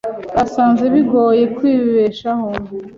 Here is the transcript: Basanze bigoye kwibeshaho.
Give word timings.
Basanze 0.35 0.83
bigoye 0.93 1.43
kwibeshaho. 1.55 2.47